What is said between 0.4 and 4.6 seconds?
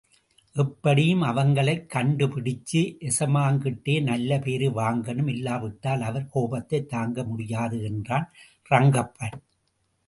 எப்படியும் அவங்களைக் கண்டுபிடிச்சு எசமாங்கிட்டே நல்ல